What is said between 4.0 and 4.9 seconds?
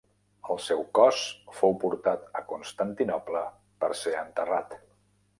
enterrat.